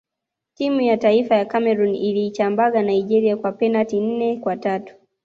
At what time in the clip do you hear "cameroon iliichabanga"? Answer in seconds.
1.45-2.81